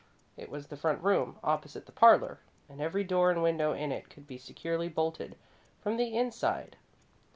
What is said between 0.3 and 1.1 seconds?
It was the front